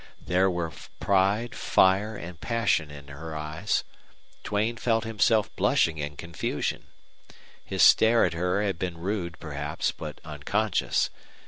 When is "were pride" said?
0.49-1.53